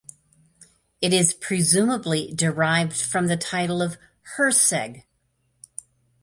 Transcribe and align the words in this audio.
It 0.99 1.13
is 1.13 1.31
presumably 1.35 2.33
derived 2.33 2.99
from 2.99 3.27
the 3.27 3.37
title 3.37 3.83
of 3.83 3.99
"Herceg". 4.35 5.03